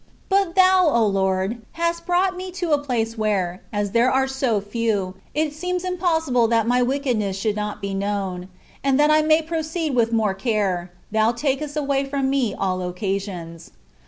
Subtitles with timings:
[0.29, 1.61] But Thou, O Lord!
[1.73, 6.47] hast brought me to a place where, as there are so few, it seems impossible
[6.47, 8.47] that my wickedness should not betnown;
[8.83, 10.91] and that I may proceed with more care.
[11.11, 13.73] Thou takest away from me all occasions.